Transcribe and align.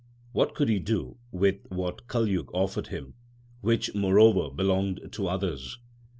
What 0.31 0.55
could 0.55 0.67
he 0.67 0.79
do 0.79 1.17
with 1.31 1.57
what 1.69 2.07
Kaljug 2.07 2.47
offered 2.55 2.87
him, 2.87 3.13
which 3.59 3.93
moreover 3.93 4.49
belonged 4.49 5.09
to 5.11 5.27
others 5.27 5.77